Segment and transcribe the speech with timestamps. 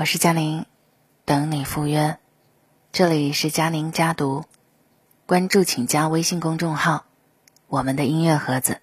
[0.00, 0.64] 我是佳宁，
[1.24, 2.18] 等你赴约。
[2.92, 4.44] 这里是佳宁家读，
[5.26, 7.06] 关注请加微信公众号
[7.66, 8.78] “我们的音乐盒子”。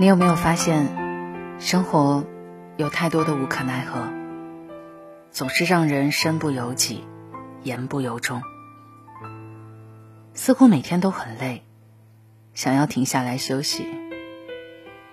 [0.00, 0.88] 你有没有发现，
[1.60, 2.24] 生活
[2.76, 4.08] 有太多的无可奈何，
[5.30, 7.04] 总是让人身不由己，
[7.62, 8.42] 言不由衷。
[10.36, 11.62] 似乎每天都很累，
[12.52, 13.86] 想要停下来休息，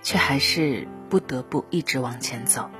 [0.02, 2.70] 却还是不得不一直往前走。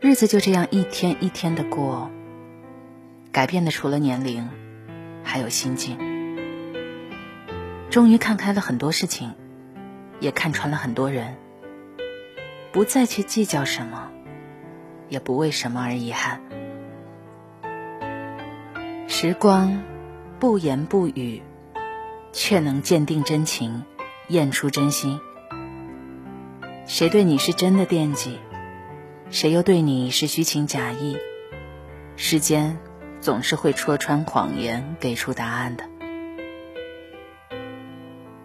[0.00, 2.10] 日子就这样一天一天的过，
[3.30, 4.48] 改变的除了年龄，
[5.22, 5.98] 还有心境。
[7.90, 9.34] 终于看开了很多事情，
[10.18, 11.36] 也看穿了很多人，
[12.72, 14.10] 不再去计较什么，
[15.10, 16.40] 也不为什么而遗憾。
[19.06, 19.93] 时光。
[20.38, 21.42] 不言不语，
[22.32, 23.84] 却能鉴定真情，
[24.28, 25.20] 验出真心。
[26.86, 28.38] 谁对你是真的惦记，
[29.30, 31.16] 谁又对你是虚情假意？
[32.16, 32.78] 时间
[33.20, 35.84] 总是会戳穿谎言，给出答案的。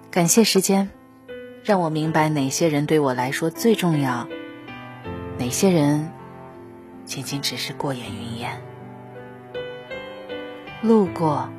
[0.10, 0.90] 感谢时间，
[1.64, 4.28] 让我明白哪些人对我来说最重要，
[5.38, 6.12] 哪些人
[7.04, 8.62] 仅仅只是过眼云烟。
[10.82, 11.50] 路过。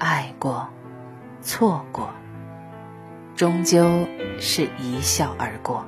[0.00, 0.66] 爱过，
[1.42, 2.08] 错过，
[3.36, 5.86] 终究是一笑而过。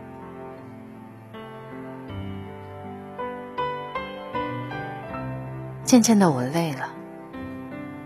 [5.82, 6.90] 渐渐的，我累了，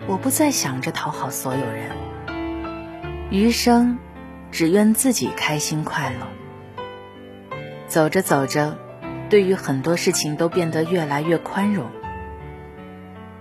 [0.07, 1.91] 我不再想着讨好所有人，
[3.33, 3.99] 余生
[4.53, 6.29] 只愿自己开心快乐。
[7.89, 8.79] 走着走着，
[9.29, 11.91] 对于很多事情都变得越来越宽容。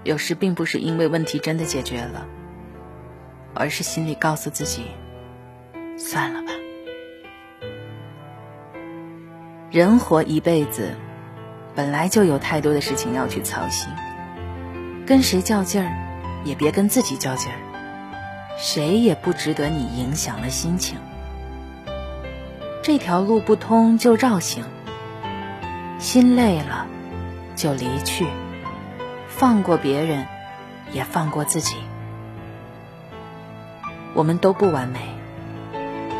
[0.03, 2.25] 有时并不是因为问题真的解决了。
[3.55, 4.85] 而是心里告诉自己，
[5.97, 6.51] 算了吧。
[9.71, 10.95] 人活一辈子，
[11.73, 13.89] 本来就有太多的事情要去操心，
[15.05, 15.91] 跟谁较劲儿，
[16.43, 17.57] 也别跟自己较劲儿。
[18.57, 20.97] 谁也不值得你影响了心情。
[22.83, 24.63] 这条路不通就绕行，
[25.97, 26.87] 心累了
[27.55, 28.27] 就离去，
[29.27, 30.25] 放过别人，
[30.91, 31.75] 也放过自己。
[34.15, 34.99] 我们都不完美，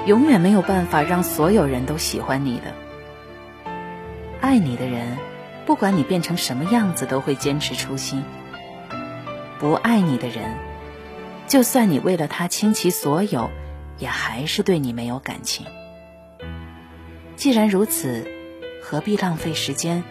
[0.06, 2.74] 永远没有办法让所有人都喜欢你的。
[4.42, 5.18] 爱你的人，
[5.66, 8.22] 不管你变成什么样子，都会坚持初心；
[9.60, 10.58] 不爱你的人，
[11.48, 13.50] 就算你为了他倾其所有，
[13.98, 15.66] 也还是对你没有感情。
[17.38, 18.30] 既然如此，
[18.84, 20.04] 何必浪费时间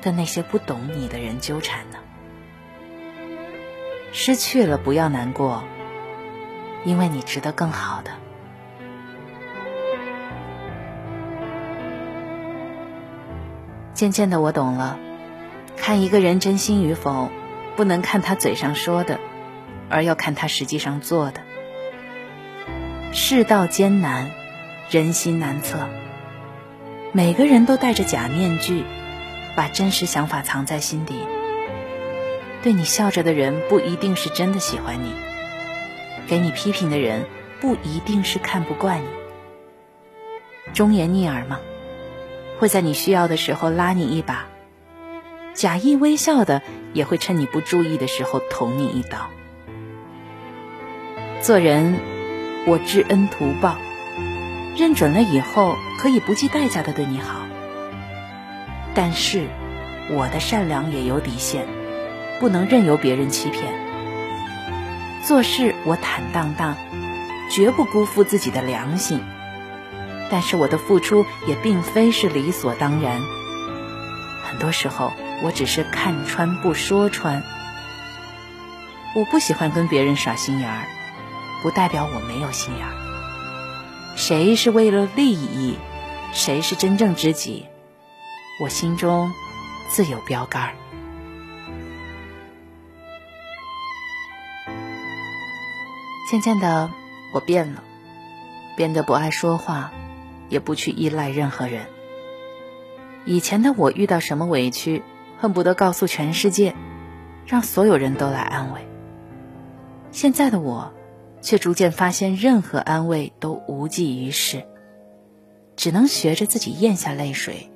[0.00, 1.98] 跟那些不懂你的人纠缠呢？
[4.10, 5.62] 失去了，不要难过。
[6.84, 8.10] 因为你值得更好的。
[13.94, 14.98] 渐渐的，我懂了，
[15.76, 17.30] 看一个人真心与否，
[17.76, 19.20] 不能看他嘴上说的，
[19.90, 21.42] 而要看他实际上做的。
[23.12, 24.30] 世道艰难，
[24.88, 25.86] 人心难测，
[27.12, 28.84] 每个人都戴着假面具，
[29.54, 31.26] 把真实想法藏在心底。
[32.62, 35.12] 对你笑着的人，不一定是真的喜欢你。
[36.30, 37.26] 给你批评的人
[37.60, 39.06] 不一定是看不惯你，
[40.72, 41.58] 忠言逆耳吗？
[42.60, 44.46] 会在你需要的时候拉你一把，
[45.54, 49.28] 假意微笑的也会趁你不注意的时候捅你一刀。
[51.40, 51.98] 做人，
[52.64, 53.76] 我知恩图报，
[54.78, 57.40] 认准了以后可以不计代价的对你好。
[58.94, 59.48] 但是，
[60.10, 61.66] 我的善良也有底线，
[62.38, 63.79] 不能任由别人欺骗。
[65.26, 66.76] 做事我坦荡荡，
[67.50, 69.20] 绝不辜负自己的良心。
[70.30, 73.20] 但是我的付出也并非是理所当然。
[74.44, 77.42] 很多时候，我只是看穿不说穿。
[79.14, 80.86] 我不喜欢跟别人耍心眼儿，
[81.62, 82.94] 不代表我没有心眼儿。
[84.16, 85.76] 谁是为了利益，
[86.32, 87.66] 谁是真正知己，
[88.60, 89.32] 我心中
[89.88, 90.74] 自有标杆儿。
[96.30, 96.92] 渐渐的，
[97.32, 97.82] 我变了，
[98.76, 99.90] 变得不爱说话，
[100.48, 101.86] 也不去依赖任何人。
[103.24, 105.02] 以前的我遇到什么委屈，
[105.40, 106.76] 恨不得告诉全世界，
[107.46, 108.86] 让所有人都来安慰。
[110.12, 110.92] 现在的我，
[111.40, 114.62] 却逐渐发现，任何安慰都无济于事，
[115.74, 117.72] 只能学着自己咽下泪水，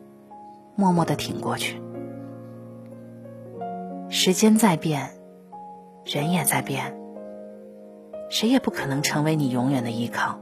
[0.76, 1.82] 默默的挺过去。
[4.08, 5.10] 时间在变，
[6.04, 6.96] 人也在变，
[8.34, 10.40] 谁也不可能成为你永远的依靠。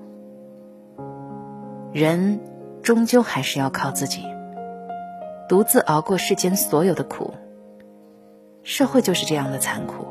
[1.92, 2.40] 人
[2.82, 4.24] 终究还是要靠自己，
[5.46, 7.34] 独自熬过世间所有的苦。
[8.62, 10.06] 社会就是这样的残酷，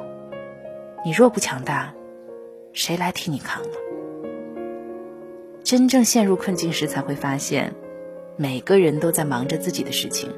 [1.04, 1.96] 你若不强大，
[2.72, 3.70] 谁来替你扛呢？
[5.64, 7.74] 真正陷入困境时，才会发现，
[8.38, 10.32] 每个人都在忙着自己的事情，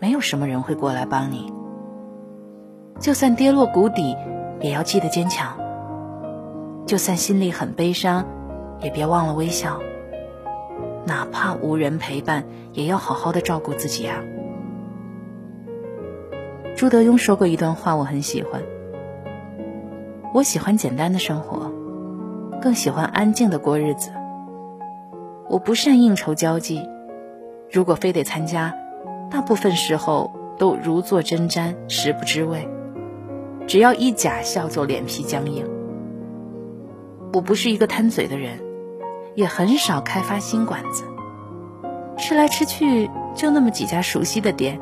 [0.00, 1.52] 没有什么人会过来帮你。
[2.98, 4.16] 就算跌落谷底，
[4.60, 5.56] 也要记得坚强；
[6.92, 8.26] 就算心里很悲伤，
[8.82, 9.80] 也别忘了微笑。
[11.06, 12.44] 哪怕无人陪伴，
[12.74, 14.18] 也要好好的照顾自己啊。
[16.76, 18.60] 朱德庸说过一段话，我很喜欢。
[20.34, 21.72] 我喜欢简单的生活，
[22.60, 24.10] 更喜欢安静的过日子。
[25.48, 26.86] 我不善应酬交际，
[27.70, 28.74] 如果非得参加，
[29.30, 32.68] 大部分时候都如坐针毡，食不知味。
[33.66, 35.71] 只要一假笑，就脸皮僵硬。
[37.32, 38.60] 我不是一个贪嘴的人，
[39.34, 41.04] 也很少开发新馆子。
[42.18, 44.80] 吃来吃去，就那么几家熟悉的店。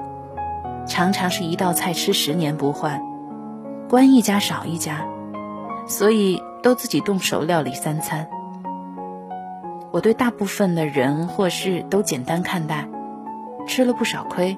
[0.86, 3.00] 常常是一道菜吃十年不换，
[3.88, 5.06] 关一家少一家，
[5.86, 8.28] 所以都自己动手料理三餐。
[9.92, 12.88] 我对大部分的人或事都简单看待，
[13.68, 14.56] 吃了不少亏，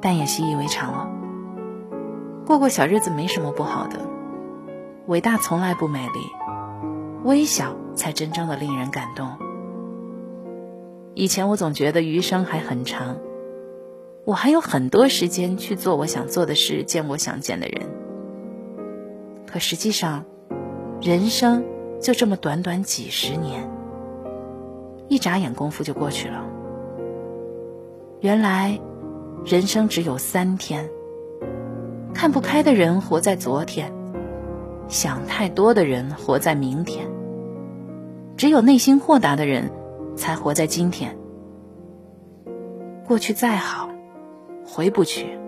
[0.00, 1.10] 但也习以为常了。
[2.46, 4.00] 过过小日子没什么不好的，
[5.06, 6.20] 伟大从来不美丽，
[7.24, 9.28] 微小才真正的令人感动。
[11.14, 13.16] 以前我总觉得余生还很长。
[14.24, 17.82] 我还有很多时间去做我想做的事，见我想见的人。
[19.46, 20.24] 可实际上，
[21.00, 21.64] 人生
[22.00, 23.68] 就这么短短几十年，
[25.08, 26.44] 一眨眼功夫就过去了。
[28.20, 28.78] 原来，
[29.44, 30.88] 人生只有三天。
[32.14, 33.92] 看不开的人活在昨天，
[34.88, 37.06] 想太多的人活在明天。
[38.36, 39.70] 只有内心豁达的人，
[40.16, 41.16] 才活在今天。
[43.06, 43.88] 过去再好。
[44.64, 45.38] 回不去，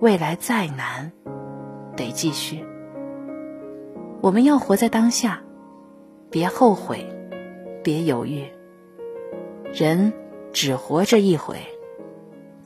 [0.00, 1.12] 未来再难，
[1.96, 2.62] 得继续。
[4.20, 5.40] 我们要活在当下，
[6.28, 7.06] 别后悔，
[7.82, 8.44] 别犹豫。
[9.72, 10.12] 人
[10.52, 11.56] 只活这一回，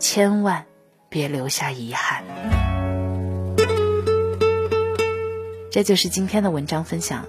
[0.00, 0.64] 千万
[1.08, 2.24] 别留下遗憾。
[5.76, 7.26] 这就是今天的文章分享，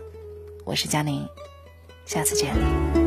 [0.63, 1.27] 我是佳宁，
[2.05, 3.06] 下次见。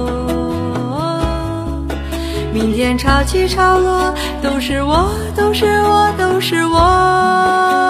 [2.53, 7.80] 明天潮起潮落，都是我，都是我，都是我。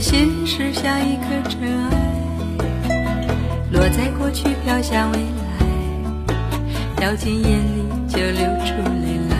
[0.00, 1.90] 心事像一颗尘埃，
[3.72, 5.24] 落在过去，飘向未来，
[6.96, 9.36] 掉进眼里就流出泪来。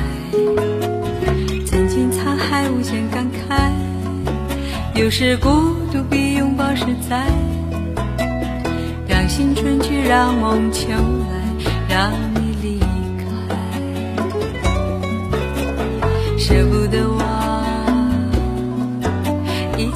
[1.65, 3.71] 曾经沧海无限感慨，
[4.95, 5.49] 有时孤
[5.93, 7.25] 独比拥抱实在。
[9.07, 10.97] 让青春去，让梦秋来，
[11.89, 12.81] 让你离
[13.19, 13.25] 开，
[16.37, 17.18] 舍不得我。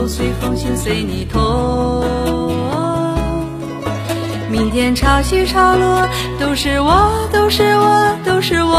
[0.00, 2.02] 都随风，心随你痛。
[4.50, 8.78] 明天潮起潮落，都是我，都是我，都是我。